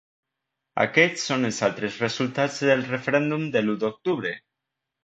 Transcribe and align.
Aquests 0.85 1.27
són 1.31 1.45
els 1.51 1.61
altres 1.69 2.01
resultats 2.07 2.59
del 2.71 2.85
referèndum 2.91 3.47
de 3.59 3.67
l’u 3.69 3.79
d’octubre. 3.87 4.39